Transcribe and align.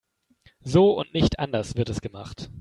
So 0.63 0.97
und 0.97 1.13
nicht 1.13 1.37
anders 1.37 1.75
wird 1.75 1.89
es 1.89 2.01
gemacht. 2.01 2.49